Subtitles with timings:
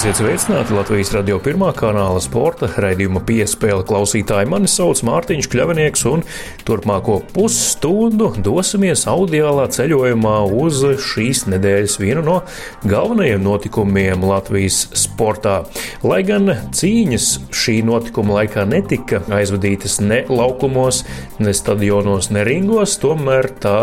[0.00, 4.48] Esiet sveicināti Latvijas radio pirmā kanāla sporta raidījuma piespēle klausītāji.
[4.48, 6.22] Mani sauc Mārtiņš Kļavinieks, un
[6.64, 12.36] turpmāko pusstundu dosimies audiālā ceļojumā uz šīs nedēļas vienu no
[12.88, 15.58] galvenajiem notikumiem Latvijas sportā.
[16.00, 21.02] Lai gan cīņas šī notikuma laikā netika aizvadītas ne laukumos,
[21.44, 23.76] ne stadionos, ne ringos, tomēr tā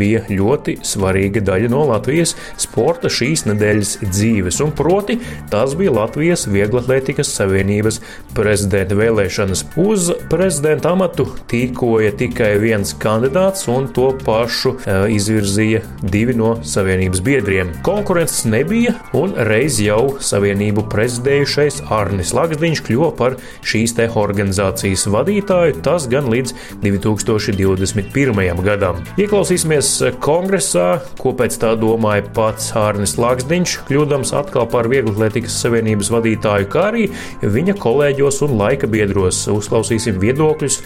[0.00, 4.64] bija ļoti svarīga daļa no Latvijas sporta šīs nedēļas dzīves.
[4.64, 5.20] Un proti,
[5.58, 7.96] Tās bija Latvijas Vieglatlētikas Savienības
[8.30, 9.64] prezidenta vēlēšanas.
[9.82, 15.80] Uz prezidenta amatu tīkoja tikai viens kandidāts, un to pašu uh, izvirzīja
[16.14, 17.72] divi no Savienības biedriem.
[17.82, 23.34] Konkurences nebija, un reiz jau Savienību prezidējušais Arnis Lakstiņš kļuva par
[23.66, 26.54] šīs te organizācijas vadītāju, tas gan līdz
[26.86, 28.62] 2021.
[28.62, 29.02] gadam.
[29.18, 29.90] Ieklausīsimies
[30.22, 30.86] kongresā,
[31.18, 36.82] ko pēc tā domāja pats Arnis Lakstiņš, kļūdams atkal par vieglatlētikas Vieglatlētikas Savienības vadītāju, kā
[36.90, 37.06] arī
[37.42, 39.46] viņa kolēģos un laika biedros.
[39.48, 40.80] Uzklausīsim viedokļus,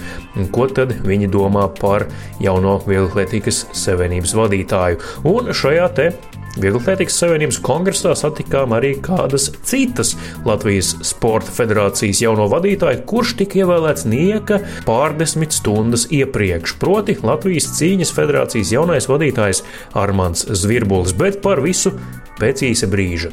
[0.52, 2.06] ko tad viņi domā par
[2.40, 5.00] jauno Vieglatlētikas Savienības vadītāju.
[5.24, 6.12] Un šajā te
[6.52, 10.12] Vieglatlētikas Savienības kongresā satikām arī kādas citas
[10.44, 16.76] Latvijas Sporta federācijas jauno vadītāju, kurš tika ievēlēts nieka pārdesmit stundas iepriekš.
[16.82, 19.64] Proti Latvijas cīņas federācijas jaunais vadītājs
[19.96, 21.96] Armāns Zvirbulis, bet par visu
[22.36, 23.32] pēc īsa brīža.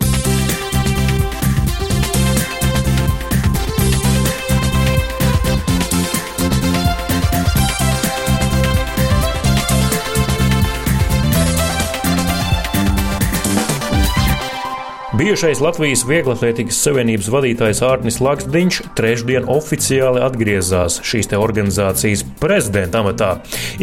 [15.20, 23.28] Bijušais Latvijas Vieglatlētikas Savienības vadītājs Ārnis Lakstiņš trešdien oficiāli atgriezās šīs organizācijas prezidenta amatā.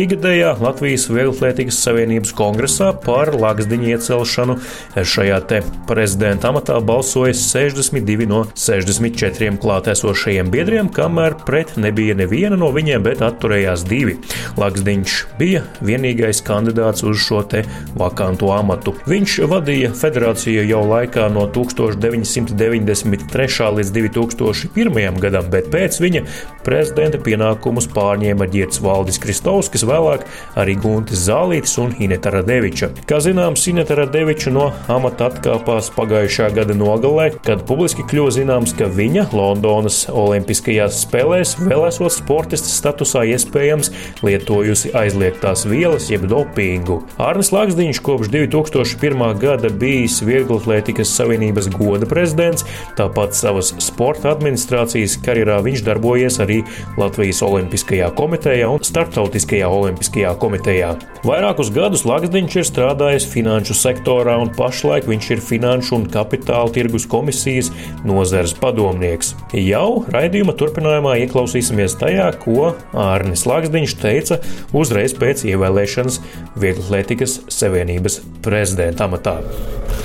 [0.01, 4.57] Igadējā Latvijas Vieglatlētikas Savienības kongresā par Lakstiņu iecelšanu
[4.97, 5.59] šajā te
[5.91, 13.21] prezidenta amatā balsoja 62 no 64 klātesošajiem biedriem, kamēr pret nebija neviena no viņiem, bet
[13.29, 14.17] atturējās divi.
[14.57, 17.67] Lakstiņš bija vienīgais kandidāts uz šo te
[18.01, 18.97] vakantu amatu.
[19.05, 23.73] Viņš vadīja federāciju jau laikā laikā no 1993.
[23.77, 25.21] līdz 2001.
[25.21, 26.23] gadam, bet pēc viņa
[26.65, 30.21] prezidenta pienākumus pārņēma Girts Valdis Kristovskis, vēlāk
[30.57, 32.91] arī Guntis Zālītis un Ineta Radeviča.
[33.07, 38.87] Kā zināms, Ineta Radeviča no amata atkāpās pagājušā gada nogalē, kad publiski kļuva zināms, ka
[38.91, 43.93] viņa Londonas Olimpiskajās spēlēs vēl esot sportistas statusā iespējams
[44.27, 47.03] lietojusi aizliegtās vielas jeb dopingu.
[47.23, 49.39] Arnis Lakstiņš kopš 2001.
[49.43, 52.67] gada bijis vieglatlētikas Savienības goda prezidents,
[52.99, 56.63] tāpat savas sporta administrācijas karjerā viņš darbojies arī
[57.01, 60.95] Latvijas Olimpiskajā komitejā un Startautiskajā Olimpiskajā komitejā.
[61.27, 67.07] Vairākus gadus Lakstiņš ir strādājis finanšu sektorā un pašlaik viņš ir Finanšu un Kapitāla tirgus
[67.11, 67.73] komisijas
[68.07, 69.35] nozares padomnieks.
[69.57, 74.41] Jau raidījuma turpinājumā ieklausīsimies tajā, ko Ārnis Lakstiņš teica
[74.77, 76.21] uzreiz pēc ievēlēšanas
[76.61, 79.39] Vieglatlētikas Savienības prezidenta amatā.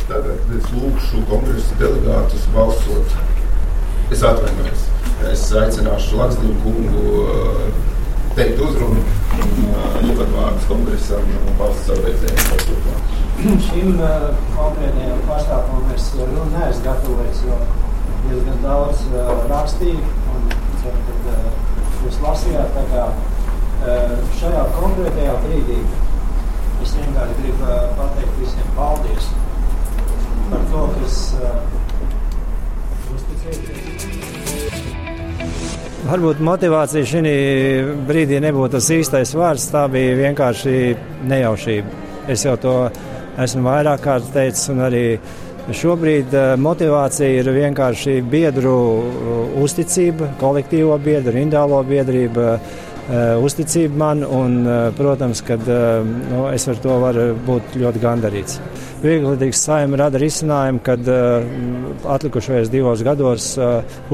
[0.09, 3.13] Tagad es lūgšu kongresa delegātus balsot.
[4.11, 4.83] Es atvainojos.
[5.31, 7.65] Es aicināšu Latviju kungu uh,
[8.35, 12.95] teikt uzrunu un uh, ievadvārdus kongresam un savu redzējumu.
[13.65, 17.59] Šim uh, konkrētajam pasākumam es runu neesmu gatavojis, jo
[18.27, 19.05] diezgan daudz
[19.49, 20.49] rakstīju un
[20.83, 21.37] ceru, ka
[22.05, 22.77] jūs lasījāt.
[22.77, 23.07] Tā kā
[24.37, 25.79] šajā konkrētajā brīdī
[26.81, 29.31] es vienkārši gribu pateikt visiem paldies
[30.51, 31.17] par to, kas
[33.15, 33.81] uzticēties.
[36.11, 37.35] Varbūt motivācija šī
[38.07, 39.69] brīdī nebūtu tas īstais vārds.
[39.71, 40.73] Tā bija vienkārši
[41.29, 42.01] nejaušība.
[42.31, 42.75] Es jau to
[43.39, 45.05] esmu vairāk kārt teicis, un arī
[45.77, 48.75] šobrīd motivācija ir vienkārši biedru
[49.61, 52.47] uzticība, kolektīvo biedru, indālo biedrību
[53.41, 54.61] uzticība man, un,
[54.97, 58.59] protams, ka nu, es ar to varu būt ļoti gandarīts.
[59.01, 61.07] Vieglītīgs saima rada risinājumu, kad
[62.15, 63.47] atlikušajos divos gados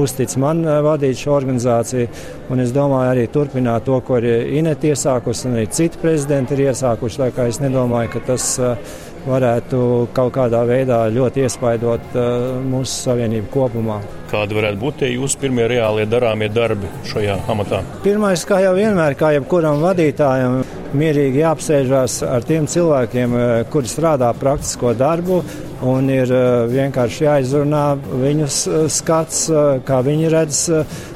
[0.00, 2.08] uztic man vadīt šo organizāciju.
[2.48, 6.70] Un es domāju arī turpināt to, ko ir Ineti iesākusi un arī citi prezidenti ir
[6.70, 7.20] iesākuši.
[7.20, 8.96] Tā kā es nedomāju, ka tas uh,
[9.28, 9.80] varētu
[10.16, 14.00] kaut kādā veidā ļoti iespaidot uh, mūsu savienību kopumā.
[14.28, 17.80] Kādi varētu būt tie jūsu pirmie reālie darāmie darbi šajā amatā?
[18.04, 20.60] Pirmais, kā jau vienmēr, kā jebkuram vadītājam,
[20.98, 23.38] mierīgi jāapsēžās ar tiem cilvēkiem,
[23.72, 25.40] kuri strādā praktisko darbu,
[25.86, 26.30] un ir
[26.72, 28.48] vienkārši jāizrunā viņu
[28.90, 29.44] skats,
[29.86, 30.62] kā viņi redz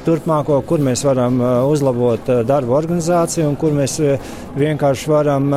[0.05, 3.99] turpmāko, kur mēs varam uzlabot darbu organizāciju un kur mēs
[4.59, 5.49] vienkārši varam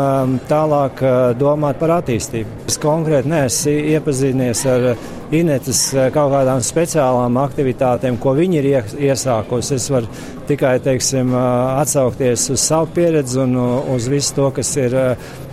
[0.50, 1.04] tālāk
[1.38, 2.66] domāt par attīstību.
[2.70, 4.90] Es konkrēti neesmu iepazinies ar
[5.34, 5.80] Inetas
[6.14, 8.68] kaut kādām speciālām aktivitātēm, ko viņi ir
[9.08, 9.74] iesākusi.
[9.74, 10.06] Es varu
[10.46, 13.56] tikai teiksim, atsaukties uz savu pieredzi un
[13.96, 14.94] uz visu to, kas ir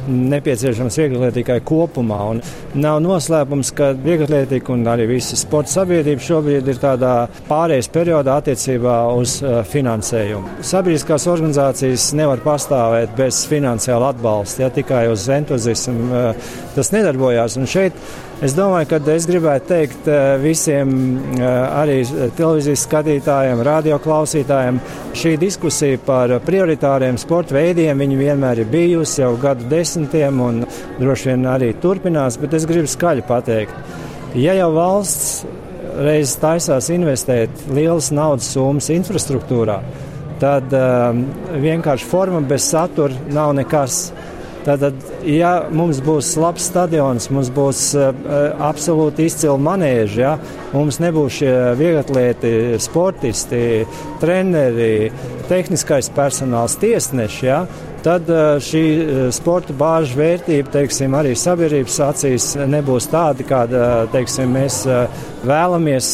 [0.07, 2.19] nepieciešams vieglatlētībai kopumā.
[2.33, 2.41] Un
[2.79, 7.13] nav noslēpums, ka vieglatlētība un arī visa sporta sabiedrība šobrīd ir tādā
[7.49, 10.59] pārējais periodā attiecībā uz uh, finansējumu.
[10.65, 17.57] Sabiedriskās organizācijas nevar pastāvēt bez finansiāla atbalsta, ja tikai uz entuziasmu uh, tas nedarbojās.
[17.59, 17.97] Un šeit
[18.43, 20.93] es domāju, ka es gribētu teikt uh, visiem
[21.39, 22.01] arī
[22.37, 24.79] televīzijas skatītājiem, radio klausītājiem,
[25.17, 30.63] šī diskusija par prioritāriem sporta veidiem, vienmēr ir bijusi jau gadu desmit desmitiem un
[30.99, 33.73] droši vien arī turpinās, bet es gribu skaļi pateikt,
[34.35, 35.45] ja jau valsts
[36.03, 39.79] reiz taisās investēt lielas naudas summas infrastruktūrā,
[40.41, 41.23] tad um,
[41.61, 44.07] vienkārši forma bez satura nav nekas.
[44.63, 44.95] Tātad,
[45.27, 48.13] ja mums būs labs stadions, mums būs uh,
[48.63, 50.37] absolūti izcili manēži, ja?
[50.71, 53.63] mums nebūs šie vieglatlēti, sportisti,
[54.21, 55.11] treneri,
[55.49, 57.65] tehniskais personāls, tiesneši, ja?
[58.03, 58.83] tad eh, šī
[59.35, 66.09] sporta bāžu vērtība, teiksim, arī sabiedrības acīs nebūs tāda, kāda, teiksim, mēs eh, vēlamies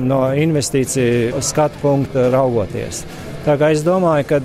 [0.00, 3.04] no investīciju skatu punkta raugoties.
[3.44, 4.40] Tā kā es domāju, ka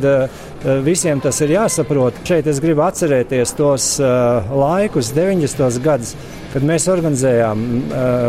[0.86, 2.18] visiem tas ir jāsaprot.
[2.28, 5.82] Šeit es gribu atcerēties tos laikus, 90.
[5.86, 6.16] gadus,
[6.54, 7.68] kad mēs organizējām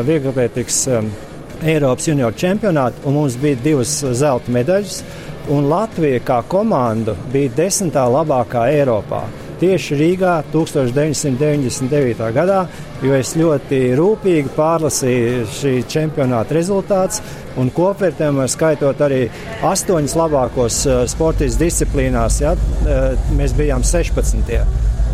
[0.09, 0.83] vieglatlētikas
[1.65, 5.01] Eiropas junioru čempionātu, un mums bija divas zelta medaļas
[5.49, 9.23] un Latvija kā komanda bija desmitā labākā Eiropā.
[9.57, 12.27] Tieši Rīgā 1999.
[12.37, 12.59] gadā,
[13.01, 17.23] jo es ļoti rūpīgi pārlasīju šī čempionāta rezultātus
[17.57, 19.23] un kopvērtējumā skaitot arī
[19.65, 22.43] astoņas labākos uh, sportiskās disciplīnās.
[22.45, 24.45] Ja, uh, mēs bijām 16.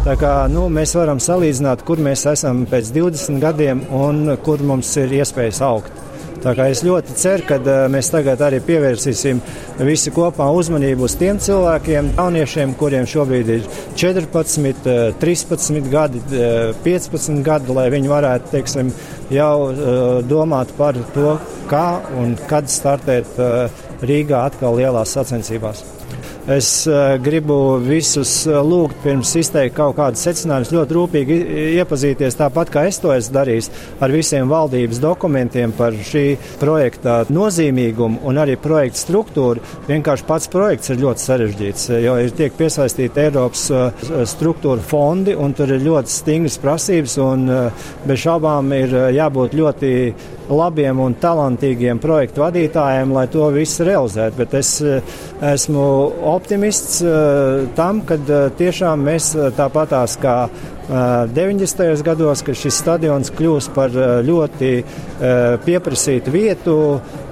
[0.02, 4.90] Tā kā, nu, mēs varam salīdzināt, kur mēs esam pēc 20 gadiem un kur mums
[4.98, 6.02] ir iespējas augt.
[6.42, 9.38] Tā kā es ļoti ceru, ka uh, mēs tagad arī pievērsīsim
[9.86, 13.68] visi kopā uzmanību uz tiem cilvēkiem, jauniešiem, kuriem šobrīd ir
[14.00, 14.82] 14,
[15.22, 16.22] 13 uh, gadi,
[16.82, 18.90] 15 uh, gadi, lai viņi varētu, teiksim,
[19.30, 19.54] jau
[20.26, 21.38] domāt par to,
[21.70, 21.86] kā
[22.18, 23.38] un kad startēt
[24.02, 25.86] Rīgā atkal lielās sacensībās.
[26.50, 31.36] Es uh, gribu visus uh, lūgt, pirms izteikt kaut kādus secinājumus, ļoti rūpīgi
[31.78, 33.68] iepazīties, tāpat kā es to esmu darījis,
[34.02, 36.24] ar visiem valdības dokumentiem par šī
[36.58, 39.62] projekta nozīmīgumu un arī projekta struktūru.
[39.86, 43.68] Vienkārši pats projekts ir ļoti sarežģīts, jo ir tiek piesaistīti Eiropas
[44.34, 47.46] struktūra fondi, un tur ir ļoti stingras prasības, un
[48.02, 49.92] bez šaubām ir jābūt ļoti
[50.52, 54.42] labiem un talantīgiem projektu vadītājiem, lai to visu realizētu.
[54.42, 54.74] Bet es
[55.52, 55.86] esmu
[56.32, 60.36] optimists uh, tam, ka uh, tiešām mēs uh, tāpatās kā
[60.92, 62.02] 90.
[62.04, 63.94] gados, ka šis stadions kļūs par
[64.26, 64.70] ļoti
[65.62, 66.74] pieprasītu vietu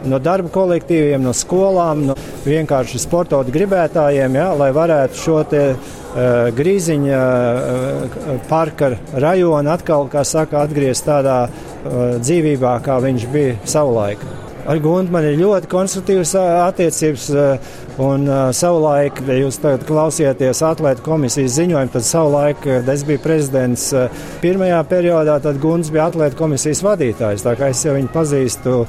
[0.09, 2.15] no darba kolektīviem, no skolām, no
[2.47, 5.65] vienkārši sportotu gribētājiem, ja, lai varētu šo te
[6.57, 7.25] grīziņa
[8.49, 8.93] parka
[9.27, 11.41] rajonu atkal, kā saka, atgriezt tādā
[12.23, 14.25] dzīvībā, kā viņš bija savulaik.
[14.69, 17.29] Ar Guntu man ir ļoti konstruktīvas attiecības,
[18.01, 18.27] un
[18.57, 19.57] savulaik, ja jūs
[19.89, 23.87] klausieties atlētu komisijas ziņojumu, tad savulaik, kad es biju prezidents
[24.43, 27.47] pirmajā periodā, tad Gunts bija atlētu komisijas vadītājs.
[27.47, 28.83] Tā kā es jau viņu pazīstu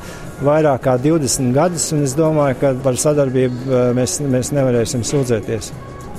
[0.43, 5.71] vairāk kā 20 gadus, un es domāju, ka par sadarbību mēs, mēs nevarēsim sūdzēties.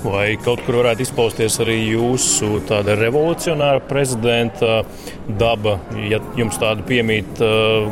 [0.02, 4.80] Vai kaut kur varētu izpausties arī jūsu tāda revolucionāra prezidenta
[5.38, 5.76] daba,
[6.10, 7.38] ja jums tāda piemīt,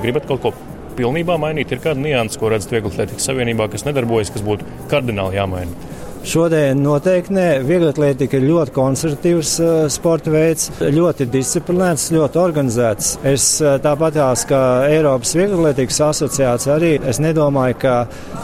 [0.02, 0.54] gribat kaut ko
[0.98, 1.72] pilnībā mainīt?
[1.72, 5.89] Ir kāda nianses, ko redzat Vieglatlētikas Savienībā, kas nedarbojas, kas būtu kardināli jāmaina?
[6.20, 7.46] Šodien noteikti nē.
[7.64, 13.14] Vieglatlētika ir ļoti konservatīvs uh, sporta veids, ļoti disciplinēts, ļoti organizēts.
[13.24, 14.18] Es uh, tāpat
[14.50, 14.60] kā
[14.90, 17.94] Eiropas Vieglatlētikas asociācija arī es nedomāju, ka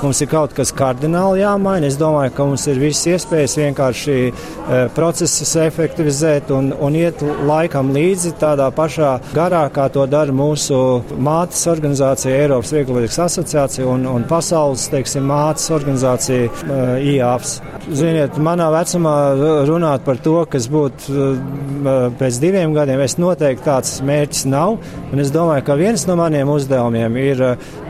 [0.01, 1.91] mums ir kaut kas kardināli jāmaina.
[1.91, 7.93] Es domāju, ka mums ir visas iespējas vienkārši uh, procesus efektivizēt un, un iet laikam
[7.93, 10.81] līdzi tādā pašā garā, kā to dara mūsu
[11.21, 16.49] mātes organizācija Eiropas Vieglatlētikas asociācija un, un pasaules, teiksim, mātes organizācija
[17.05, 17.61] IAPS.
[17.87, 19.15] Ziniet, manā vecumā
[19.69, 21.21] runāt par to, kas būtu
[22.19, 24.81] pēc diviem gadiem, es noteikti tāds mērķis nav.
[25.15, 27.43] Es domāju, ka viens no maniem uzdevumiem ir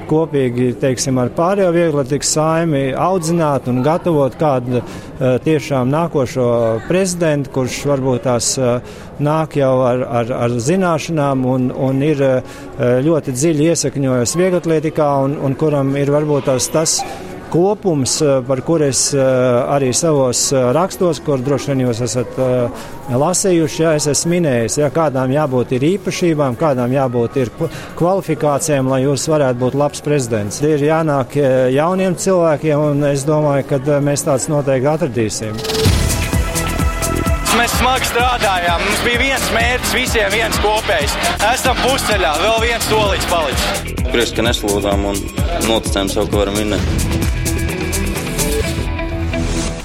[0.06, 4.83] kopīgi teiksim, ar pārējo vieglatikas saimi audzināt un gatavot kādu
[5.47, 6.49] tiešām nākošo
[6.90, 8.50] prezidentu, kurš varbūt tās
[9.16, 12.21] nāk jau ar, ar, ar zināšanām un, un ir
[12.76, 17.00] ļoti dziļi iesakņojies vieglatlietikā un, un kuram ir varbūt tās tas
[17.57, 19.21] kopums, eh, par kur es eh,
[19.77, 22.39] arī savos eh, rakstos, kur droši vien jūs esat
[23.07, 27.53] lasījuši, ja es esmu minējis, ja kādām jābūt ir īpašībām, kādām jābūt ir
[27.97, 30.61] kvalifikācijām, lai jūs varētu būt labs prezidents.
[30.67, 31.39] Ir jānāk
[31.73, 35.61] jauniem cilvēkiem, un es domāju, ka mēs tāds noteikti atradīsim.
[37.57, 38.83] Mēs smagi strādājām.
[38.85, 41.15] Mums bija viens mērķis, visiem viens kopējs.
[41.55, 43.95] Esam pusceļā, vēl viens solīts palicis.
[44.11, 45.23] Prieks, ka neslūdzām un
[45.71, 47.25] noticējām sev, ka varam vinnēt.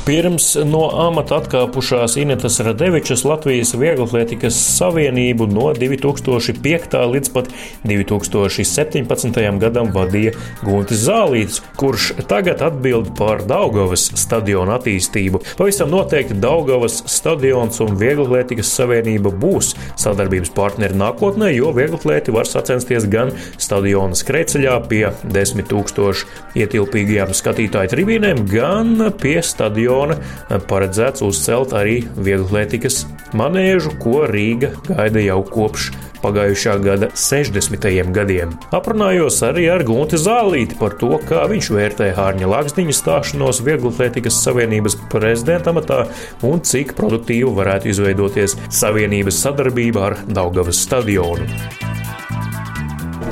[0.01, 6.95] Pirms no amata atkāpušās Inetas Radevičas Latvijas Vieglatlētikas Savienību no 2005.
[7.11, 7.51] līdz pat
[7.85, 9.37] 2017.
[9.61, 10.31] gadam vadīja
[10.65, 15.43] Guntis Zālīts, kurš tagad atbild par Daugavas stadionu attīstību.
[15.59, 23.05] Pavisam noteikti Daugavas stadions un Vieglatlētikas Savienība būs sadarbības partneri nākotnē, jo vieglatlēti var sacensties
[23.05, 31.73] gan stadiona skrejceļā pie 10 tūkstošu ietilpīgajām skatītāju tribīnēm, gan pie stadiona stadiona paredzēts uzcelt
[31.75, 33.03] arī vieglatlētikas
[33.35, 35.89] manēžu, ko Rīga gaida jau kopš
[36.21, 37.87] pagājušā gada 60.
[38.13, 38.53] gadiem.
[38.71, 44.97] Aprunājos arī ar Gunti Zālīti par to, kā viņš vērtē Hārņa Lakstiņa stāšanos Vieglatlētikas Savienības
[45.11, 46.05] prezidenta amatā
[46.47, 51.49] un cik produktīva varētu izveidoties Savienības sadarbība ar Daugavas stadionu.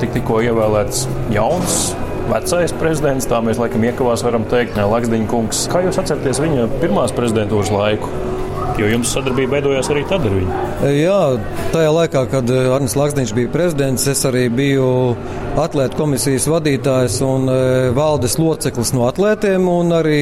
[0.00, 1.90] Tik tikko ievēlēts jauns
[2.30, 5.66] vecais prezidents, tā mēs laikam iekavās varam teikt, Laksdiņa kungs.
[5.70, 8.10] Kā jūs atceraties viņa pirmās prezidentūras laiku?
[8.78, 10.58] Jo jums sadarbība veidojās arī tad ar viņu.
[10.94, 11.18] Jā,
[11.74, 14.86] tajā laikā, kad Arnēs Lakstiņš bija prezidents, es arī biju
[15.60, 19.68] atlētu komisijas vadītājs un eh, valdes loceklis no atlētiem.
[19.98, 20.20] Arī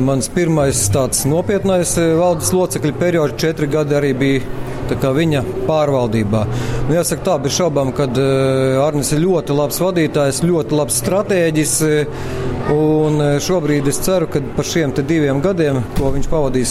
[0.00, 6.44] mans pirmais tāds nopietnais eh, valdes locekļu periods, četri gadi, arī bija viņa pārvaldībā.
[6.88, 11.76] Nu, jāsaka, tā bez šaubām, ka uh, Arnis ir ļoti labs vadītājs, ļoti labs stratēģis.
[12.72, 16.70] Un šobrīd es ceru, ka par šiem diviem gadiem, ko viņš pavadīs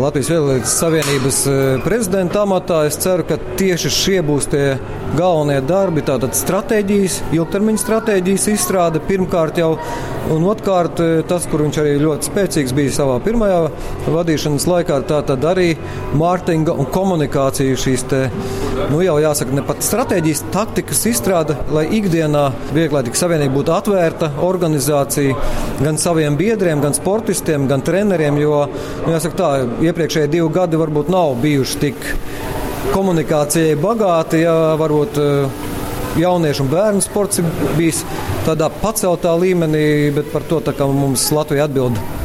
[0.00, 1.40] Latvijas Vēlēšanas Savienības
[1.84, 4.78] prezidenta amatā, es ceru, ka tieši šie būs tie
[5.18, 6.00] galvenie darbi.
[6.06, 9.74] Tātad stratēģijas, ilgtermiņa stratēģijas izstrāde pirmkārt jau,
[10.32, 13.60] un otrkārt tas, kur viņš arī ļoti spēcīgs bija savā pirmajā
[14.08, 15.74] vadīšanas laikā, tātad arī
[16.16, 18.20] mārketinga un komunikāciju šīs te,
[18.90, 22.44] nu jau jāsaka, ne pat stratēģijas, taktikas izstrāde, lai ikdienā
[22.76, 25.36] Vieglietīga savienība būtu atvērta organizācija
[25.80, 28.66] gan saviem biedriem, gan sportistiem, gan treneriem, jo,
[29.06, 29.50] nu, jāsaka tā,
[29.88, 32.06] iepriekšējie divi gadi varbūt nav bijuši tik
[32.90, 35.66] komunikācijai bagāti, ja varbūt eh,
[36.20, 38.04] jauniešu un bērnu sports ir bijis
[38.44, 39.84] tādā paceltā līmenī,
[40.16, 40.60] bet par to
[40.92, 42.19] mums Latvija atbild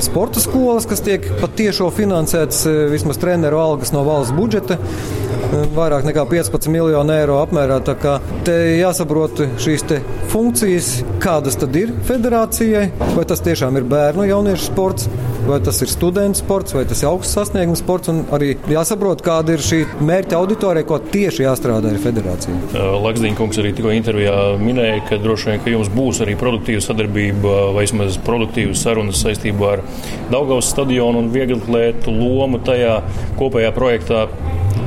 [0.00, 6.04] sporta skolas, kas tiek patiešo finansētas eh, vismaz treneru algas no valsts budžeta eh, vairāk
[6.08, 7.80] nekā 15 miljonu eiro apmērā.
[7.86, 9.86] Tā kā te jāsaprot šīs
[10.32, 15.08] funkcijas, kādas tad ir federācijai, vai tas tiešām ir bērnu jauniešu sports,
[15.48, 18.12] vai tas ir studentu sports, vai tas ir augsts sasniegums sports.
[18.32, 22.60] Arī jāsaprot, kāda ir šī mērķa auditorija, ko tieši jāstrādā ar federāciju.
[23.02, 27.56] Lakstiņa kungs arī tikko intervijā minēja, ka droši vien ka jums būs arī produktīva sadarbība
[27.74, 29.84] vai vismaz produktīvas sarunas saistībā ar
[30.32, 33.00] Daugavas stadionu un vieglatlētu lomu tajā
[33.40, 34.26] kopējā projektā.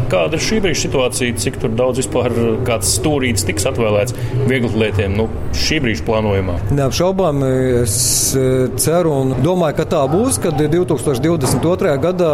[0.05, 2.33] Kāda ir šī brīža situācija, cik daudz vispār
[2.67, 4.13] kāds stūrītis tiks atvēlēts
[4.45, 5.25] vieglatlētiem nu,
[5.57, 6.59] šī brīža plānojumā?
[6.77, 7.41] Neapšaubām,
[7.81, 7.95] es
[8.38, 8.43] e,
[8.81, 11.95] ceru un domāju, ka tā būs, kad 2022.
[12.03, 12.33] gadā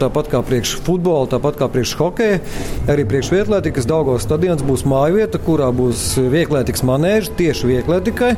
[0.00, 2.40] tāpat kā priekš futbola, tāpat kā priekš hokeja,
[2.90, 8.32] arī priekš vietlētikas Daugos stadions būs māju vieta, kurā būs vieglētikas manēži tieši vieglētikai,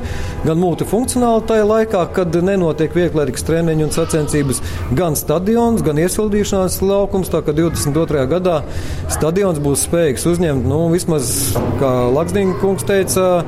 [0.45, 4.61] gan multifunkcionāli tajā laikā, kad nenotiek vieglētikas treniņu un sacensības,
[5.01, 8.29] gan stadions, gan iesildīšanās laukums, tā kā 22.
[8.37, 8.61] gadā
[9.13, 11.31] stadions būs spējīgs uzņemt, nu, vismaz,
[11.81, 13.45] kā Laksdīna kungs teica,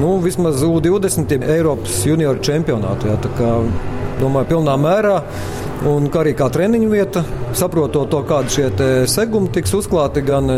[0.00, 3.12] nu, vismaz U20 Eiropas junioru čempionātu.
[3.12, 3.20] Jā,
[4.20, 5.20] domāju, pilnā mērā
[5.84, 7.22] un arī kā treniņu vieta,
[7.56, 8.68] saprotot to, kādi šie
[9.10, 10.56] segumi tiks uzklāti gan e,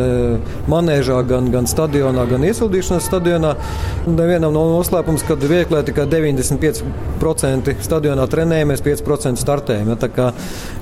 [0.71, 3.55] manēžā, gan, gan stadionā, gan iesildīšanas stadionā.
[4.07, 9.93] Nevienam nav no noslēpums, ka vieglē tikai 95% stadionā trenējamies, 5% startējam.
[9.95, 10.29] Ja, tā kā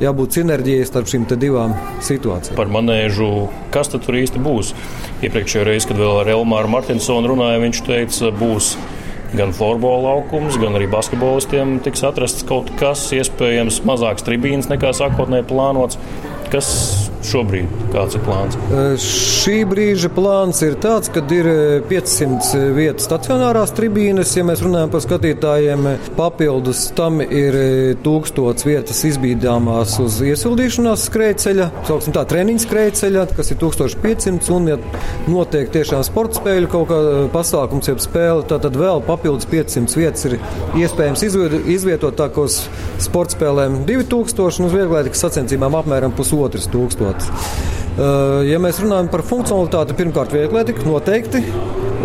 [0.03, 1.75] jābūt sinerģijai starp šīm divām
[2.05, 2.59] situācijām.
[2.59, 4.75] Par manēžu, kas tad tur īsti būs?
[5.27, 8.75] Iepriekšējā reizē, kad vēl ar Elmāru Martinsonu runāja, viņš teica, būs
[9.37, 15.47] gan florbola laukums, gan arī basketbolistiem tiks atrasts kaut kas, iespējams, mazāks tribīns nekā sākotnēji
[15.51, 16.01] plānots.
[16.53, 18.57] Kas šobrīd kāds ir plāns?
[19.03, 21.49] Šī brīža plāns ir tāds, ka ir
[21.91, 25.89] 500 vietu stacionārās tribīnes, ja mēs runājam par skatītājiem.
[26.17, 27.57] Papildus tam ir
[28.05, 34.79] 1000 vietas izbīdāmās uz iesildīšanās skrejceļa, tā treniņa skrejceļa, kas ir 1500, un ja
[35.31, 37.01] notiek tiešām sporta spēļu kaut kā
[37.35, 40.39] pasākums, jeb spēle, tad vēl papildus 500 vietas ir
[40.83, 41.25] iespējams
[41.77, 42.63] izvietot tā, ka uz
[43.03, 47.16] sporta spēlēm 2000 un uz vieglētikas sacensībām apmēram pusotras tūkstotis.
[47.97, 51.41] Uh, ja mēs runājam par funkcionalitāti, pirmkārt, vieglietika noteikti.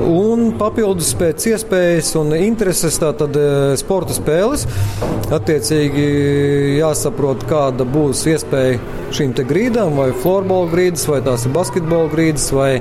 [0.08, 4.64] Un papildus pēc iespējas un intereses, tātad uh, sporta spēles.
[5.36, 6.06] Attiecīgi
[6.78, 8.80] jāsaprot, kāda būs iespēja
[9.12, 12.78] šīm grīdām, vai florbola grīdas, vai tās ir basketbola grīdas, vai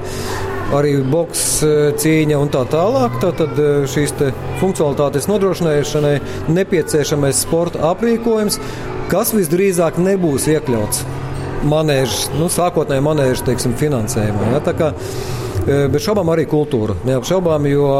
[0.79, 3.17] arī boks uh, cīņa un tā tālāk.
[3.25, 3.59] Tātad
[3.91, 4.15] šīs
[4.63, 6.15] funkcionalitātes nodrošināšanai
[6.55, 8.63] nepieciešamais sporta aprīkojums,
[9.11, 11.03] kas visdrīzāk nebūs iekļauts
[11.69, 14.52] manēžas, nu, sākotnēji manēžas teiksim, finansējumā.
[14.55, 14.62] Ja,
[15.67, 16.97] bez šaubām arī kultūra.
[17.09, 17.90] Neapšaubām, jo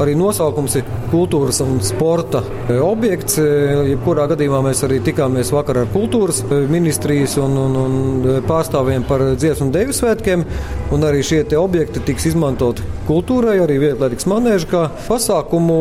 [0.00, 3.38] arī nosaukums ir kultūras un sporta e, objekts.
[3.40, 3.48] E,
[3.92, 9.68] jebkurā gadījumā mēs arī tikāmies vakar ar kultūras ministrijas un, un, un pārstāvjiem par dziesmu
[9.68, 10.46] un deju svētkiem.
[10.94, 15.78] Un arī šie objekti tiks izmantoti kultūrai, arī vietlaiks manēža, kā pasākumu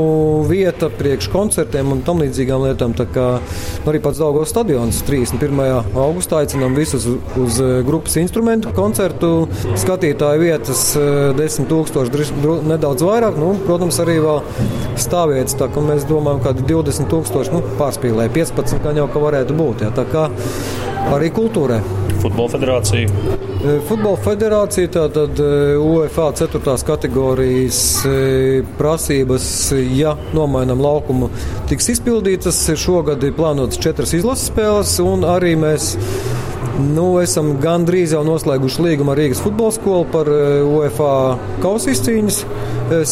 [0.49, 2.95] vieta priekš koncertiem un tam līdzīgām lietām.
[2.97, 3.27] Tā kā
[3.89, 5.61] arī pats Daugos stadions 31.
[5.99, 9.47] augustā aicinām visus uz grupas instrumentu koncertu.
[9.79, 10.85] Skatītāju vietas
[11.39, 12.37] 10 tūkstoši,
[12.69, 13.39] nedaudz vairāk.
[13.39, 14.41] Nu, protams, arī vēl
[14.99, 15.57] stāvvietas.
[15.59, 19.85] Tā kā mēs domājam, ka 20 tūkstoši nu, pārspīlē 15 gan jau ka varētu būt.
[19.87, 20.29] Jā, tā kā
[21.15, 21.81] arī kultūrai.
[22.19, 23.37] Futbola federācija.
[23.87, 25.39] Futbola federācija, tātad
[25.79, 26.75] UEFA 4.
[26.87, 27.79] kategorijas
[28.79, 29.47] prasības,
[29.95, 31.27] ja nomainām laukumu,
[31.71, 32.59] tiks izpildītas.
[32.79, 35.93] Šogad ir plānotas četras izlases spēles, un arī mēs
[36.79, 41.11] nu, esam gandrīz jau noslēguši līgumu ar Rīgas futbola skolu par UEFA
[41.63, 42.39] kausa izcīņas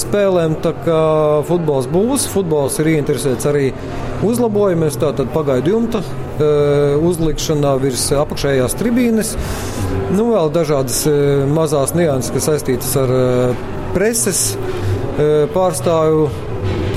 [0.01, 0.57] spēlēm.
[0.63, 1.01] Tā kā
[1.47, 3.69] futbols būs, futbols ir ieinteresēts arī
[4.27, 6.01] uzlabojumies, tātad pagaidu jumta
[7.07, 9.35] uzlikšanā virs apakšējās tribīnes.
[10.15, 11.03] Nu, vēl dažādas
[11.51, 13.15] mazās nianses, kas saistītas ar
[13.95, 14.51] preses
[15.55, 16.27] pārstāvju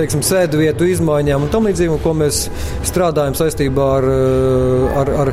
[0.00, 2.42] teiksim, sēdvietu izmaiņām un tam līdzīgi, ko mēs
[2.88, 4.06] strādājam saistībā ar,
[5.02, 5.32] ar, ar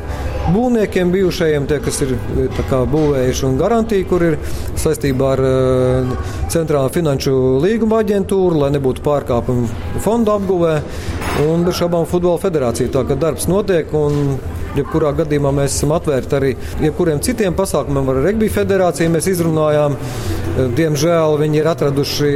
[0.54, 2.16] būvniekiem bijušajiem, tie, kas ir
[2.70, 4.38] kā, būvējuši un garantija, kur ir
[4.80, 5.46] saistībā ar
[6.52, 9.68] Centrālā finanšu līguma aģentūru, lai nebūtu pārkāpumu
[10.04, 10.76] fondu apguvē
[11.48, 12.92] un bez šaubām futbola federācija.
[12.94, 14.38] Tā kā darbs notiek un
[14.82, 16.52] jebkurā gadījumā mēs esam atvērti arī
[16.84, 18.12] jebkuriem citiem pasākumiem.
[18.14, 19.98] Ar Regbija federāciju mēs izrunājām.
[20.78, 22.32] Diemžēl viņi ir atraduši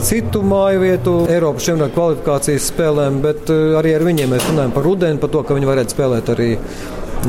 [0.00, 4.88] citu māju vietu Eiropas čempionāta kvalifikācijas spēlēm, bet eh, arī ar viņiem mēs runājam par
[4.88, 6.50] rudeni, par to, ka viņi varētu spēlēt arī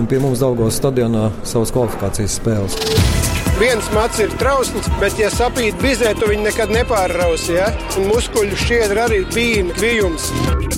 [0.07, 3.16] pie mums Daugos stadionā savas kvalifikācijas spēles.
[3.57, 7.55] Viens mats ir trausls, bet, ja sapīt bizē, tu viņu nekad nepārrausi.
[7.55, 7.71] Ja?
[7.97, 10.29] Un muskuļu šķiedra arī bija kvijums.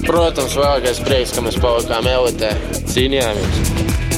[0.08, 2.56] Protams, vēlākais prieks, ka mēs palikām elitē,
[2.94, 4.09] cīnījāmies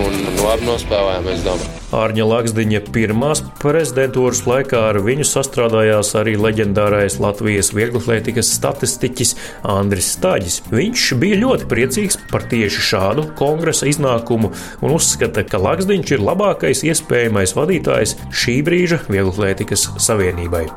[0.00, 1.78] un labi nospēlējām, es domāju.
[1.92, 9.34] Ārņa Laksdiņa pirmās prezidentūras laikā ar viņu sastrādājās arī leģendārais Latvijas vieglatlētikas statistiķis
[9.74, 10.62] Andris Stāģis.
[10.72, 16.84] Viņš bija ļoti priecīgs par tieši šādu kongresa iznākumu un uzskata, ka Laksdiņš ir labākais
[16.88, 20.68] iespējamais vadītājs šī brīža vieglatlētikas savienībai.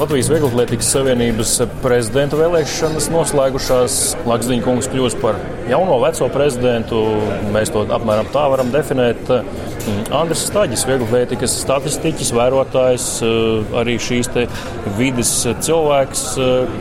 [0.00, 1.50] Latvijas Vieglatlētikas Savienības
[1.82, 3.96] prezidenta vēlēšanas noslēgušās.
[4.24, 5.36] Lakstiņa kungs kļūst par
[5.68, 7.02] jauno veco prezidentu.
[7.52, 9.28] Mēs to apmēram tā varam definēt.
[10.08, 13.10] Andris Staģis, vieglatlētikas statistiķis, vērotājs,
[13.76, 14.32] arī šīs
[14.96, 15.34] vidas
[15.68, 16.24] cilvēks.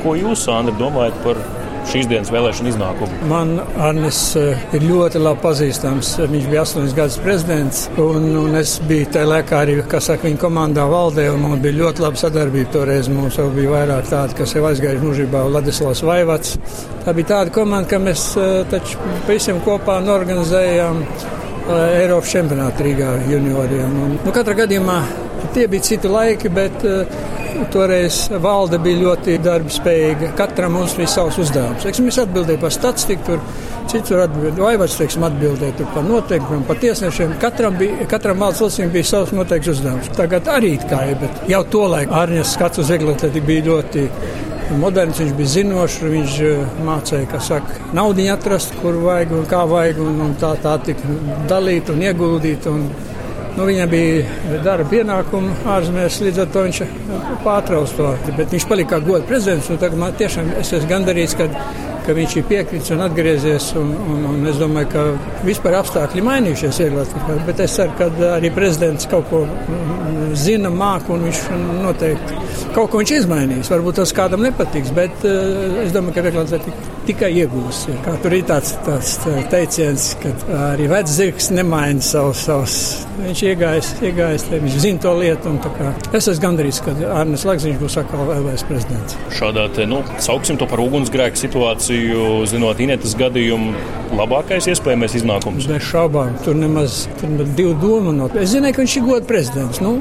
[0.06, 1.44] Ko jūs, Andri, domājat par
[1.90, 3.20] šīs dienas vēlēšana iznākumu?
[3.30, 6.12] Man Arnis eh, ir ļoti labi pazīstams.
[6.32, 10.42] Viņš bija astoņas gadus prezidents, un, un es biju tajā laikā arī, kas saka, viņa
[10.42, 12.74] komandā valdē, un mums bija ļoti laba sadarbība.
[12.76, 16.56] Toreiz mums jau bija vairāk tādi, kas jau aizgājuši mūžībā Ladislavs Vaivats.
[17.06, 21.04] Tā bija tāda komanda, ka mēs eh, taču visiem kopā norganizējām
[21.70, 23.98] Eiropas čempionātu Rīgā junioriem.
[24.06, 25.00] Un, nu, katrā gadījumā
[25.54, 27.20] tie bija citi laiki, bet uh,
[27.74, 30.32] Toreiz valde bija ļoti darbspējīga.
[30.38, 31.84] Katram mums bija savs uzdevums.
[31.84, 33.42] Teiksim, es atbildēju par statistiku, tur
[33.90, 37.36] cits var atbildēt, vai vairs teiksim, atbildēt par noteikumiem, par tiesnešiem.
[37.42, 40.12] Katram, bija, katram valsts loceklim bija savs noteikts uzdevums.
[40.18, 44.06] Tagad arī tā ir, bet jau to laiku Arņas skats uz eglatēti bija ļoti
[44.78, 49.64] moderns, viņš bija zinošs, viņš eh, mācīja, kā saka, naudu atrast, kur vajag un kā
[49.70, 51.16] vajag, un, un tā, tā tika
[51.50, 52.68] dalīt un ieguldīt.
[52.70, 52.86] Un
[53.60, 56.78] Nu, viņam bija darba pienākumi ārzemēs, līdz ar to viņš
[57.44, 58.12] pārtrauc to.
[58.38, 59.68] Bet viņš palika kā goda prezidents.
[59.82, 61.50] Tagad man tiešām es esmu gandarīts, ka,
[62.06, 63.68] ka viņš ir piekritis un atgriezies.
[63.82, 65.04] Un, un, un es domāju, ka
[65.44, 66.80] vispār apstākļi mainījušies.
[66.86, 69.44] Vieglāk, bet es ceru, ka arī prezidents kaut ko
[70.40, 71.44] zina, māca un viņš
[71.82, 72.40] noteikti
[72.78, 73.74] kaut ko viņš izmainīs.
[73.76, 76.56] Varbūt tas kādam nepatiks, bet uh, es domāju, ka reklāmas
[77.10, 77.84] tikai iegūs.
[78.06, 79.16] Kā tur ir tāds, tāds
[79.52, 80.34] teiciens, ka
[80.70, 82.44] arī vecs zirgs nemaina savus.
[82.46, 82.76] savus.
[83.20, 85.54] Viņš iegājis te, viņš zina to lietu.
[86.16, 89.18] Es esmu gandrīz, ka Arnēs Laksiņš būs atkal LVS prezidents.
[89.36, 93.74] Šādā te, nu, sauksim to par ugunsgrēku situāciju, zinot Inetas gadījumu,
[94.20, 95.68] labākais iespējamais iznākums.
[95.70, 98.30] Bez šaubām, tur nemaz tur divu domu no.
[98.40, 99.84] Es zināju, ka viņš ir gods prezidents.
[99.84, 99.98] Nu,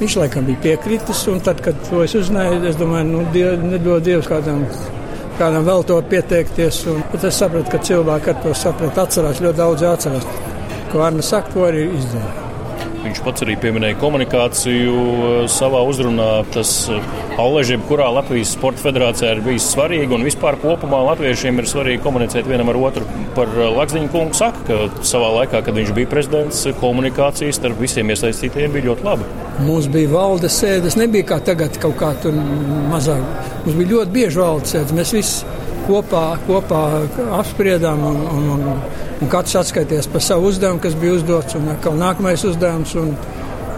[0.00, 4.04] viņš laikam bija piekritis, un tad, kad to es uzzināju, es domāju, nu, diev, nedod
[4.04, 4.64] Dievs kādam
[5.40, 6.84] kādam vēl to pieteikties.
[6.92, 10.32] Un, bet es sapratu, ka cilvēki ar to sapratu, atcerās ļoti daudz atcerās.
[10.92, 12.43] Ko Arna saka, to arī izdarīja.
[13.04, 16.28] Viņš pats arī pieminēja komunikāciju uh, savā uzrunā.
[16.54, 16.70] Tas
[17.40, 22.02] Alležiem, uh, kurā Latvijas Sporta federācijā ir bijis svarīgi, un vispār kopumā latviešiem ir svarīgi
[22.04, 23.04] komunicēt vienam ar otru.
[23.36, 28.12] Par uh, Lakstiņu kungu saka, ka savā laikā, kad viņš bija prezidents, komunikācijas starp visiem
[28.14, 29.28] iesaistītajiem bija ļoti laba.
[29.64, 32.34] Mums bija valdes sēdes, nebija kā tagad kaut kā tur
[32.90, 33.20] mazāk.
[33.66, 34.96] Mums bija ļoti bieži valdes sēdes.
[34.96, 36.82] Mēs visi kopā, kopā
[37.38, 38.82] apspriedām un, un, un,
[39.20, 42.94] un katrs atskaities par savu uzdevumu, kas bija uzdots, un atkal nākamais uzdevums.
[43.00, 43.14] Un,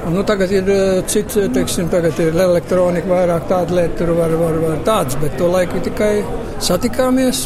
[0.06, 4.34] un, nu, tagad ir eh, cits, teiksim, tagad ir elektronika, vairāk tāda lieta, tur var,
[4.40, 6.14] var, var tāds, bet to laiku tikai
[6.62, 7.44] satikāmies.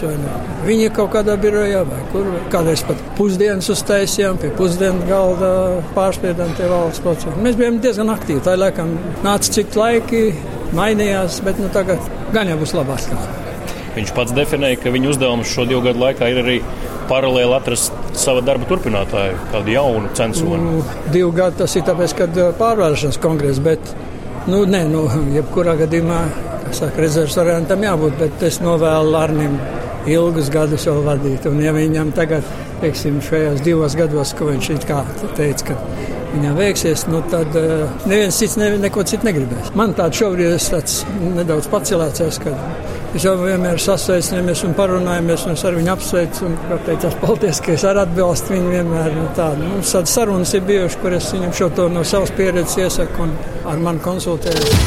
[0.66, 2.28] Viņi kaut kādā birojā vai kur.
[2.52, 5.52] Kādreiz pat pusdienas uztaisījām, pie pusdienu galda
[5.96, 7.36] pārspiedām tie valsts procesi.
[7.44, 8.44] Mēs bijām diezgan aktīvi.
[8.46, 8.96] Tā laikam
[9.26, 10.24] nāca cik laiki,
[10.76, 13.48] mainījās, bet nu, tagad gan jau būs labāk.
[13.96, 16.58] Viņš pats definēja, ka viņa uzdevums šo divu gadu laikā ir arī
[17.10, 20.60] paralēli atrast savu darbu turpinātāju, kādu jaunu censori.
[20.62, 23.92] Nu, divu gadu tas ir tāpēc, ka uh, pārvēršanas kongress, bet,
[24.46, 26.20] nu, nē, nu, jebkurā gadījumā,
[26.70, 29.58] saka, rezerves variantam jābūt, bet es novēlu Arnim
[30.10, 31.50] ilgus gadus vēl vadīt.
[31.50, 32.46] Un ja viņam tagad,
[32.80, 35.02] teiksim, šajos divos gados, ko viņš it kā
[35.36, 35.78] teica, ka
[36.30, 39.74] viņam veiksies, nu tad uh, neviens cits ne, neko citu negribēs.
[39.78, 41.02] Man tāds šobrīd ir tāds
[41.40, 42.54] nedaudz pacelēts, ka
[43.10, 46.46] Mēs jau vienmēr sasveicināmies un parunājamies, un es ar viņu apsveicu.
[46.46, 49.10] Un teicās, paldies, ka es arī atbalstu viņu vienmēr.
[49.16, 49.66] Nu, tādu.
[49.66, 53.34] Mums tādas sarunas ir bijušas, kur es viņam šo to no savas pieredzes iesaku un
[53.66, 54.78] ar mani konsultējos.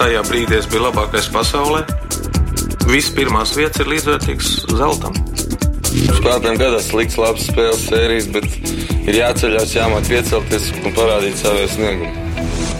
[0.00, 1.84] Tajā brīdī es biju labākais pasaulē.
[2.88, 5.20] Viss pirmās vietas ir līdzvērtīgs zeltam.
[5.92, 8.48] Spēlētājiem gadās slikts, labs spēles sērijas, bet
[9.04, 12.25] ir jāceļās, jāmāk piecelties un parādīt savu sniegumu.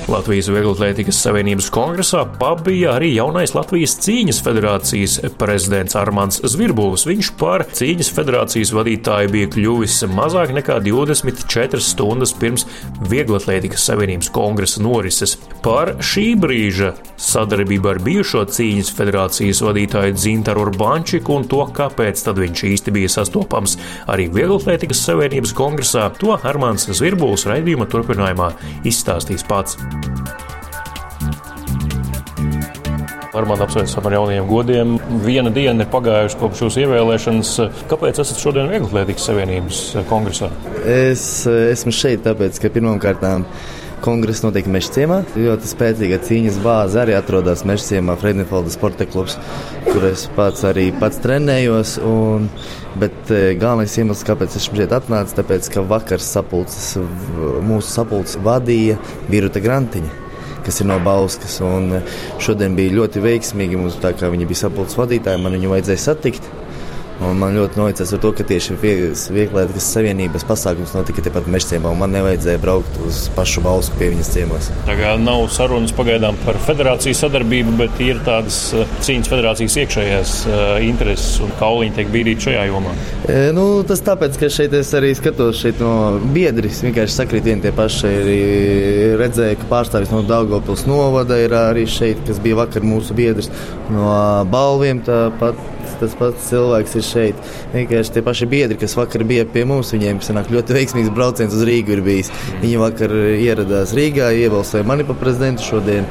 [0.07, 7.09] Latvijas Vieglatlētikas Savienības kongresā pabija arī jaunais Latvijas cīņas federācijas prezidents Armāns Zvirbūs.
[7.09, 12.69] Viņš par cīņas federācijas vadītāju bija kļuvis mazāk nekā 24 stundas pirms
[13.11, 15.35] Vieglatlētikas Savienības kongresa norises.
[15.67, 22.39] Par šī brīža sadarbību ar bijušo cīņas federācijas vadītāju Dzintaru Urbančiku un to, kāpēc tad
[22.45, 23.75] viņš īsti bija sastopams
[24.07, 28.53] arī Vieglatlētikas Savienības kongresā, to Armāns Zvirbūs raidījuma turpinājumā
[28.87, 29.81] izstāstīs pats.
[33.37, 34.95] Armāns apsveicam ar jaunajiem godiem.
[35.21, 37.51] Viena diena ir pagājusi kopš jūsu ievēlēšanas.
[37.91, 40.49] Kāpēc esat šodien Vieglatlētikas Savienības kongresā?
[40.89, 43.21] Es esmu šeit tāpēc, ka pirmkārt
[44.07, 45.23] kongress notiek Mežciemā.
[45.35, 49.39] Ļoti spēcīga cīņas bāze arī atrodas Mežciemā, Freidnefolda sporta klubs,
[49.89, 51.97] kur es pats arī pats trenējos.
[52.07, 52.47] Un,
[53.01, 56.95] bet e, galvenais iemesls, kāpēc esmu šeit atnācis, tāpēc, ka vakar sapulces,
[57.67, 60.23] mūsu sapulces vadīja Birta Grantiņa
[60.67, 61.61] kas ir no Bauskas.
[61.63, 63.79] Eh, šodien bija ļoti veiksmīgi.
[63.79, 66.49] Mums, tā kā viņi bija sapulces vadītāji, man viņu vajadzēja satikt.
[67.25, 72.03] Un man ļoti noticēs ar to, ka tieši Vieglietas Savienības pasākums notika tepat mežciemā, un
[72.03, 74.69] man nevajadzēja braukt uz pašu Bausku pie viņas ciemos.
[74.85, 80.35] Tā kā nav sarunas pagaidām par federācijas sadarbību, bet ir tādas eh, cīņas federācijas iekšējās
[80.51, 82.93] uh, intereses un kauliņi tiek bīdīti šajā jomā.
[83.25, 85.95] E, nu, tas tāpēc, ka šeit es arī skatos šeit no
[86.35, 88.13] biedris, vienkārši sakrīt vien tie paši.
[88.27, 88.41] Arī
[89.23, 93.49] redzēju, ka pārstāvis no Daugopils novada ir arī šeit, kas bija vakar mūsu biedrs
[93.93, 94.13] no
[94.53, 97.53] balviem tāpat tas pats cilvēks ir šeit.
[97.75, 101.67] Vienkārši tie paši biedri, kas vakar bija pie mums, viņiem sanāk ļoti veiksmīgs brauciens uz
[101.67, 102.33] Rīgu ir bijis.
[102.63, 106.09] Viņi vakar ieradās Rīgā, iebalsoja mani par prezidentu šodien.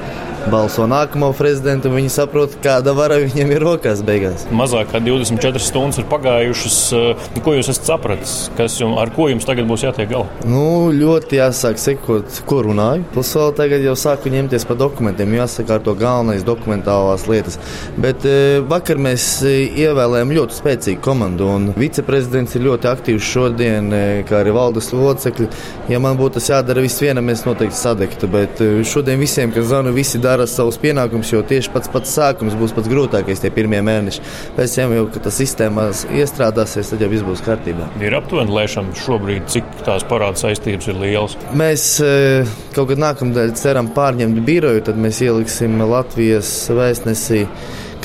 [0.52, 4.46] Balso nākamo prezidentu, viņi saprot, kāda vara viņiem ir rokās beigās.
[4.54, 6.78] Mazāk kā 24 stundas ir pagājušas.
[6.96, 8.36] Eh, ko jūs esat sapratis?
[8.58, 10.28] Kas jums, ar ko jums tagad būs jātiek galā?
[10.46, 13.06] Nu, ļoti jāsāk sekot, ko runāju.
[13.14, 17.58] Plus vēl tagad jau sāku ņemties par dokumentiem, jāsakārto galvenais dokumentālās lietas.
[17.98, 23.92] Bet e, vakar mēs ievēlējām ļoti spēcīgu komandu, un viceprezidents ir ļoti aktīvs šodien,
[24.30, 25.50] kā arī valdes locekļi.
[25.90, 29.94] Ja man būtu tas jādara viss vienam, es noteikti sadegtu, bet šodien visiem, kas zvanu,
[29.96, 34.24] visi dara savus pienākumus, jo tieši pats pats sākums būs pats grūtākais tie pirmie mēneši.
[34.58, 37.88] Pēc tam kad tas sistēmās iestrādāsies, tad jau viss būs kārtībā.
[38.04, 41.38] Ir aptuveni lēšana šobrīd, cik tās parāda saistības ir lielas.
[41.56, 41.88] Mēs
[42.76, 47.46] kaut kad nākamnedēļ ceram pārņemt biroju, tad mēs ieliksim Latvijas vēstnesī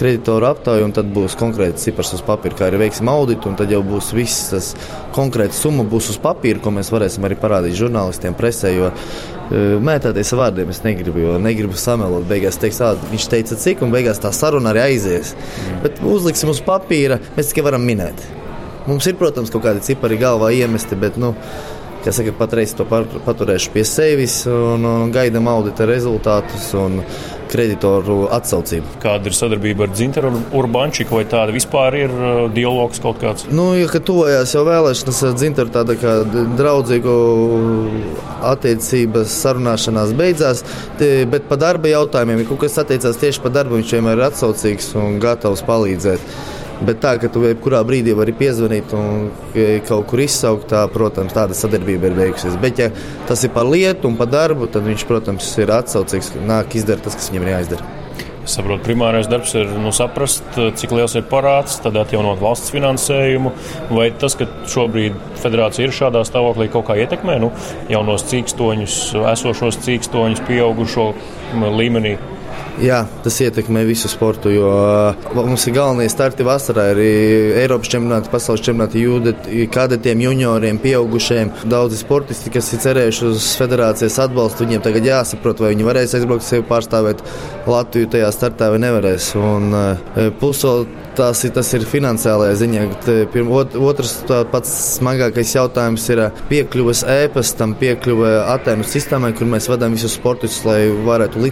[0.01, 3.73] kreditoru aptauju, un tad būs konkrēts cipars uz papīra, kā arī veiksim auditu, un tad
[3.73, 4.73] jau būs viss tas
[5.17, 10.35] konkrēts summa būs uz papīra, ko mēs varēsim arī parādīt žurnālistiem, presē, jo uh, mētāties
[10.41, 12.29] vārdiem es negribu, jo negribu samelot.
[12.31, 15.35] Beigās teiks, ā, viņš teica cik, un beigās tā saruna arī aizies.
[15.37, 15.83] Mm.
[15.85, 18.25] Bet uzliksim uz papīra, mēs tikai varam minēt.
[18.89, 21.35] Mums ir, protams, kaut kādi cipari galvā iemesti, bet, nu,
[22.01, 26.71] Kā saka, patreiz to paturēšu pie sevis un, un gaidām audita rezultātus.
[26.81, 27.03] Un,
[27.51, 28.99] kreditoru atsaucību.
[29.03, 33.49] Kāda ir sadarbība ar Zinteru Urbančiku, vai tāda vispār ir uh, dialogs kaut kāds?
[33.51, 36.17] Nu, ja tuvojās jau vēlēšanas ar Zinteru, tāda kā
[36.59, 37.17] draudzīgu
[38.51, 40.65] attiecības sarunāšanās beidzās,
[41.01, 44.95] bet par darba jautājumiem, ja kaut kas attiecās tieši par darbu, viņš vienmēr ir atsaucīgs
[45.01, 46.33] un gatavs palīdzēt.
[46.81, 49.29] Bet tā, ka tu jebkurā brīdī vari piezvanīt un
[49.89, 52.57] kaut kur izsaukt, tā, protams, tāda sadarbība ir beigusies.
[52.63, 52.89] Bet, ja
[53.29, 57.19] tas ir par lietu un par darbu, tad viņš, protams, ir atsaucīgs, nāk izdarīt tas,
[57.21, 57.97] kas viņam ir jāizdara.
[58.41, 63.53] Es saprotu, primārais darbs ir nu, saprast, cik liels ir parāds, tad atjaunot valsts finansējumu.
[63.93, 67.53] Vai tas, ka šobrīd federācija ir šādā stāvoklī, kaut kā ietekmē nu,
[67.93, 68.97] jaunos cīkstoņus,
[69.37, 71.11] esošos cīkstoņus, pieaugušo
[71.77, 72.17] līmenī?
[72.81, 76.87] Jā, tas ietekmē visu sportu, jo uh, mums ir galvenie starti vasarā.
[76.95, 81.53] Ir Eiropas čempionāti, pasaules čempionāti, kadetiem, junioriem, pieaugušiem.
[81.69, 86.47] Daudzi sportisti, kas ir cerējuši uz federācijas atbalstu, viņiem tagad jāsaprot, vai viņi varēs aizbraukt
[86.47, 87.21] sevi pārstāvēt
[87.69, 89.35] Latviju tajā startā vai nevarēs.
[89.37, 90.65] Un, uh, plus
[91.21, 92.87] tas ir, tas ir finansiālajā ziņā.
[93.35, 94.17] Pirm, ot, otrs
[94.53, 100.81] pats smagākais jautājums ir piekļuves ēpastam, piekļuve Atēnu sistēmai, kur mēs vadām visus sportistus, lai
[101.07, 101.45] varētu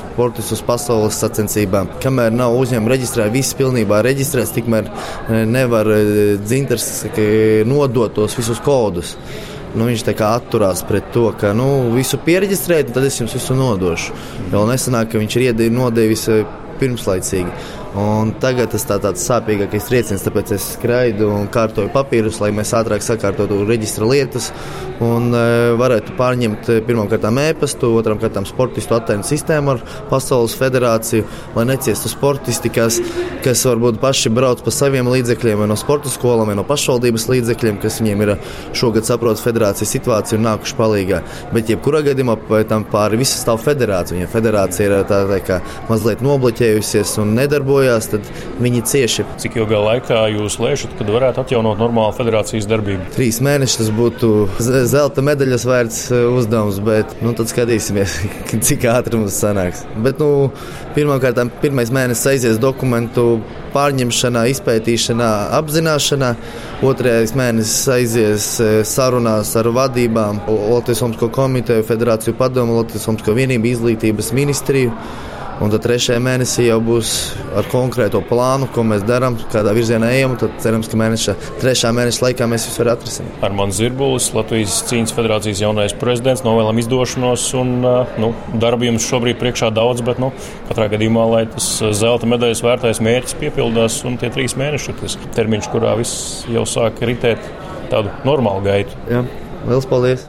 [0.00, 1.88] licenzēt sportistus pasaules sacensībām.
[2.02, 4.90] Kamēr nav uzņēmuma reģistrēta, viss pilnībā reģistrēts, tikmēr
[5.48, 5.86] nevar
[6.42, 7.06] dzintars
[7.64, 9.16] nodot tos visus kodus.
[9.74, 13.54] Nu, viņš tā kā atturās pret to, ka nu, visu pieregistrēt, tad es jums visu
[13.54, 14.12] nodošu.
[14.50, 16.26] Vēl nesenāk, ka viņš ir nodevis
[16.80, 17.78] pirmslaicīgi.
[17.98, 22.70] Un tagad tas tā, tāds sāpīgākais trieciens, tāpēc es skraidu un kārtoju papīrus, lai mēs
[22.78, 24.52] ātrāk sakārtotu reģistra lietas
[25.02, 25.40] un e,
[25.80, 31.24] varētu pārņemt e, pirmkārt e-pastu, otram kārtām sportistu attēlu sistēmu ar Pasaules federāciju,
[31.56, 33.00] lai neciestu sportisti, kas,
[33.42, 37.82] kas varbūt paši brauc pa saviem līdzekļiem, vai no sporta skolām, vai no pašvaldības līdzekļiem,
[37.82, 38.34] kas viņiem ir
[38.76, 41.24] šogad saprot federācijas situāciju un nākuši palīgā.
[41.56, 42.38] Bet jebkurā gadījumā
[42.92, 44.22] pāri visam stāv federācija.
[44.22, 48.26] Ja federācija ir tā, tā kā mazliet nobloķējusies un nedarbojas darbojās, tad
[48.60, 49.24] viņi cieši.
[49.40, 53.08] Cik ilgā laikā jūs lēšat, kad varētu atjaunot normālu federācijas darbību?
[53.14, 54.30] Trīs mēnešus tas būtu
[54.90, 58.18] zelta medaļas vērts e, uzdevums, bet nu, tad skatīsimies,
[58.66, 59.84] cik ātri mums sanāks.
[60.04, 60.50] Bet, nu,
[60.90, 63.38] Pirmkārt, pirmais mēnesis aizies dokumentu
[63.70, 65.28] pārņemšanā, izpētīšanā,
[65.60, 66.30] apzināšanā.
[66.82, 73.70] Otrais mēnesis aizies e, sarunās ar vadībām, Latvijas Olimpisko komiteju, Federāciju padomu, Latvijas Olimpisko vienību,
[73.70, 74.96] izglītības ministriju.
[75.60, 77.10] Un tad trešajā mēnesī jau būs
[77.58, 80.32] ar konkrēto plānu, ko mēs darām, kādā virzienā ejam.
[80.40, 83.34] Tad cerams, ka mēneša, trešā mēneša laikā mēs visu varam atrisināt.
[83.44, 87.44] Armāns Zirbulis, Latvijas Cīņas federācijas jaunais prezidents, novēlam izdošanos.
[87.60, 87.74] Un,
[88.24, 90.32] nu, darbu jums šobrīd priekšā daudz, bet nu,
[90.70, 91.68] katrā gadījumā, lai tas
[92.00, 96.64] zelta medaļas vērtais mērķis piepildās un tie trīs mēneši ir tas termiņš, kurā viss jau
[96.68, 97.52] sāk ritēt
[97.92, 99.04] tādu normālu gaitu.
[99.12, 99.26] Jā,
[99.68, 100.24] liels paldies!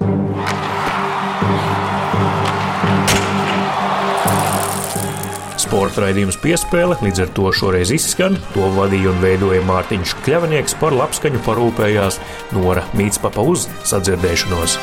[5.71, 8.35] Sporta raidījums piespēle līdz ar to šoreiz izskan.
[8.51, 12.19] To vadīja un veidoja Mārtiņš Kļavnieks, par labskaņu parūpējās
[12.57, 14.81] Nora Mītspapa uz sadzirdēšanos.